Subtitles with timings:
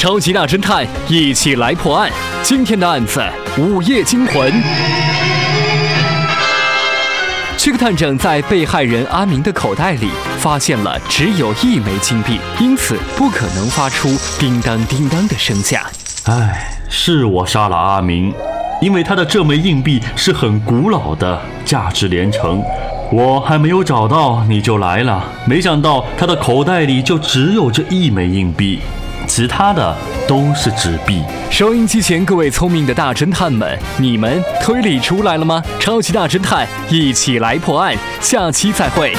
[0.00, 2.10] 超级大侦探一起来破案。
[2.42, 3.22] 今天的案子：
[3.58, 4.50] 午夜惊魂。
[7.58, 10.08] 这个探长在被害人阿明的口袋里
[10.38, 14.08] 发现了只有一枚金币，因此不可能发出
[14.38, 15.82] 叮当叮当的声响。
[16.24, 18.32] 唉，是我杀了阿明，
[18.80, 22.62] 因为他的这枚硬币是很古老的，价值连城。
[23.12, 28.80] 我还没有找到你就来了，没想到他的口袋里就只有这一枚硬币。
[29.32, 31.22] 其他的都是纸币。
[31.52, 35.62] 收音机前各位聪明的大侦探们，你们推理出来了吗？
[35.78, 37.96] 超级大侦探，一起来破案。
[38.20, 39.14] 下期再会。